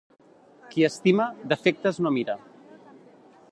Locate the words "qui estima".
0.71-1.27